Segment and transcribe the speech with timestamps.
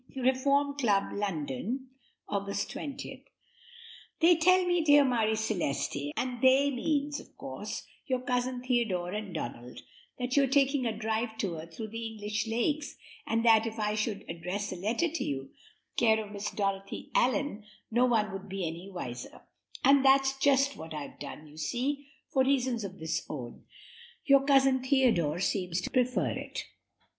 [0.15, 1.89] "'Reform Club, London,
[2.27, 3.23] August 20.
[4.19, 9.31] "'They tell me, dear Marie Celeste (and they means, of course, your Cousin Theodore and
[9.31, 9.79] Donald),
[10.17, 12.95] that you are taking a driving tour through the English lakes,
[13.27, 15.51] and that if I should address a letter to you,
[15.97, 19.41] care of Miss Dorothy Allyn, no one would be any the wiser;
[19.83, 21.91] and that's just what I've done, you see,
[22.27, 23.65] as, for reasons of his own,
[24.25, 26.63] your Cousin Theodore seems to prefer it.